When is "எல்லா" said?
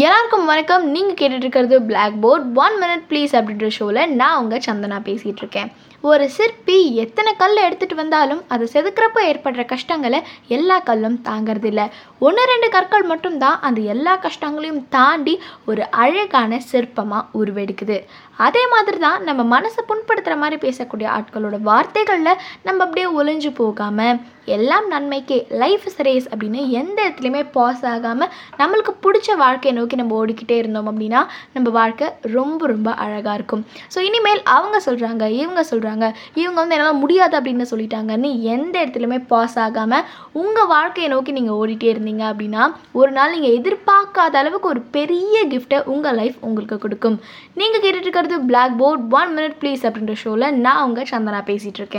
10.56-10.76, 13.94-14.14